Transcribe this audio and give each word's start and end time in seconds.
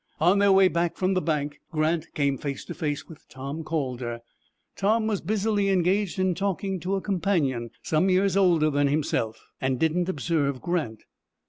On 0.19 0.39
their 0.39 0.51
way 0.51 0.67
back 0.67 0.97
from 0.97 1.13
the 1.13 1.21
bank, 1.21 1.59
Grant 1.71 2.11
came 2.15 2.35
face 2.39 2.65
to 2.65 2.73
face 2.73 3.07
with 3.07 3.29
Tom 3.29 3.63
Calder. 3.63 4.21
Tom 4.75 5.05
was 5.05 5.21
busily 5.21 5.69
engaged 5.69 6.17
in 6.17 6.33
talking 6.33 6.79
to 6.79 6.95
a 6.95 7.01
companion, 7.01 7.69
some 7.83 8.09
years 8.09 8.35
older 8.35 8.71
than 8.71 8.87
himself, 8.87 9.51
and 9.61 9.77
didn't 9.79 10.09
observe 10.09 10.59
Grant. 10.59 11.03